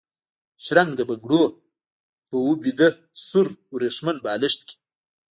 [0.63, 1.43] شرنګ د بنګړو،
[2.27, 2.89] به و بیده
[3.27, 4.75] سور وریښمین بالښت کي